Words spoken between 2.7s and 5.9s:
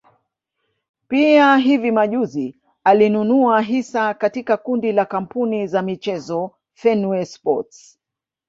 alinunua hisa katika kundi la kampuni za